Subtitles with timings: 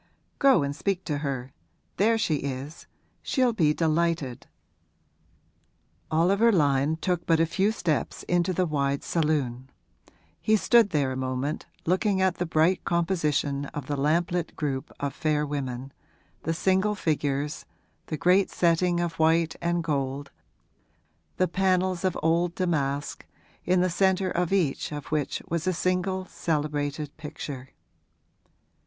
[0.39, 1.53] 'Go and speak to her;
[1.97, 2.87] there she is
[3.21, 4.47] she'll be delighted.'
[6.09, 9.69] Oliver Lyon took but a few steps into the wide saloon;
[10.39, 15.13] he stood there a moment looking at the bright composition of the lamplit group of
[15.13, 15.93] fair women,
[16.41, 17.67] the single figures,
[18.07, 20.31] the great setting of white and gold,
[21.37, 23.27] the panels of old damask,
[23.65, 27.69] in the centre of each of which was a single celebrated picture.